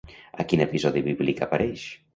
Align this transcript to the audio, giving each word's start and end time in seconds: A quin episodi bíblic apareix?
A 0.33 0.43
quin 0.53 0.63
episodi 0.65 1.05
bíblic 1.11 1.47
apareix? 1.49 1.87